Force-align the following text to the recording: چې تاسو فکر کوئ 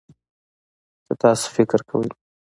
چې 1.05 1.13
تاسو 1.21 1.45
فکر 1.55 1.79
کوئ 1.89 2.09